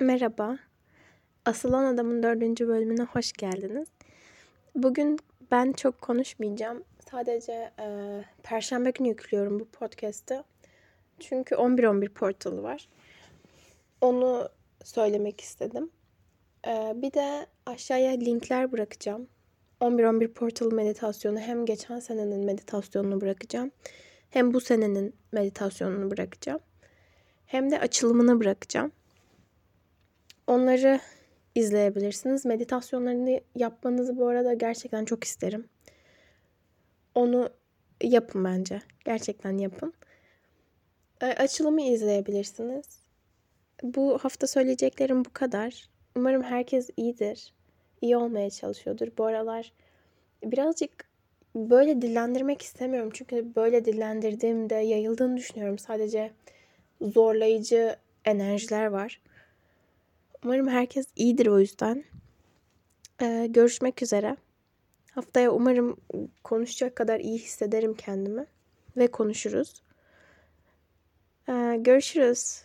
[0.00, 0.58] Merhaba.
[1.44, 3.88] Asılan Adam'ın dördüncü bölümüne hoş geldiniz.
[4.74, 5.18] Bugün
[5.50, 6.84] ben çok konuşmayacağım.
[7.10, 7.86] Sadece e,
[8.42, 10.44] Perşembe günü yüklüyorum bu podcast'ı.
[11.20, 12.88] Çünkü 11-11 portalı var.
[14.00, 14.48] Onu
[14.84, 15.90] söylemek istedim.
[16.66, 19.28] E, bir de aşağıya linkler bırakacağım.
[19.80, 23.70] 11-11 portalı meditasyonu hem geçen senenin meditasyonunu bırakacağım.
[24.30, 26.60] Hem bu senenin meditasyonunu bırakacağım.
[27.46, 28.92] Hem de açılımını bırakacağım.
[30.54, 31.00] Onları
[31.54, 32.44] izleyebilirsiniz.
[32.44, 35.68] Meditasyonlarını yapmanızı bu arada gerçekten çok isterim.
[37.14, 37.50] Onu
[38.02, 38.82] yapın bence.
[39.04, 39.94] Gerçekten yapın.
[41.20, 42.86] E, açılımı izleyebilirsiniz.
[43.82, 45.88] Bu hafta söyleyeceklerim bu kadar.
[46.16, 47.54] Umarım herkes iyidir.
[48.00, 49.08] İyi olmaya çalışıyordur.
[49.18, 49.72] Bu aralar
[50.44, 50.90] birazcık
[51.54, 53.10] böyle dillendirmek istemiyorum.
[53.14, 55.78] Çünkü böyle dillendirdiğimde yayıldığını düşünüyorum.
[55.78, 56.32] Sadece
[57.00, 59.20] zorlayıcı enerjiler var.
[60.44, 62.04] Umarım herkes iyidir o yüzden.
[63.22, 64.36] Ee, görüşmek üzere.
[65.10, 65.96] Haftaya umarım
[66.44, 68.46] konuşacak kadar iyi hissederim kendimi.
[68.96, 69.82] Ve konuşuruz.
[71.48, 72.62] Ee, görüşürüz.